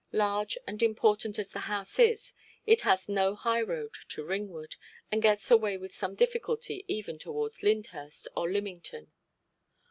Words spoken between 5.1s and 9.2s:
and gets away with some difficulty even towards Lyndhurst or Lymington.